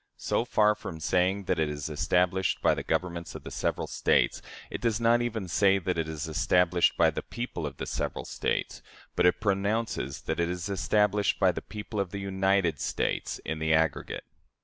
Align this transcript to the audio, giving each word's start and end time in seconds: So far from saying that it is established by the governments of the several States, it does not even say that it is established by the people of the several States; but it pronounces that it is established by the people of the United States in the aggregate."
So 0.17 0.45
far 0.45 0.73
from 0.73 0.99
saying 0.99 1.43
that 1.43 1.59
it 1.59 1.69
is 1.69 1.87
established 1.87 2.59
by 2.63 2.73
the 2.73 2.81
governments 2.81 3.35
of 3.35 3.43
the 3.43 3.51
several 3.51 3.85
States, 3.85 4.41
it 4.71 4.81
does 4.81 4.99
not 4.99 5.21
even 5.21 5.47
say 5.47 5.77
that 5.77 5.95
it 5.95 6.07
is 6.09 6.27
established 6.27 6.97
by 6.97 7.11
the 7.11 7.21
people 7.21 7.67
of 7.67 7.77
the 7.77 7.85
several 7.85 8.25
States; 8.25 8.81
but 9.15 9.27
it 9.27 9.39
pronounces 9.39 10.21
that 10.21 10.39
it 10.39 10.49
is 10.49 10.69
established 10.69 11.39
by 11.39 11.51
the 11.51 11.61
people 11.61 11.99
of 11.99 12.09
the 12.09 12.17
United 12.19 12.79
States 12.79 13.37
in 13.45 13.59
the 13.59 13.75
aggregate." 13.75 14.23